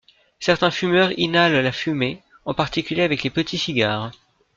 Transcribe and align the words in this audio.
Certains 0.39 0.71
fumeurs 0.71 1.11
inhalent 1.19 1.61
la 1.61 1.71
fumée, 1.71 2.23
en 2.45 2.55
particulier 2.55 3.03
avec 3.03 3.21
les 3.21 3.29
petits 3.29 3.59
cigares. 3.59 4.09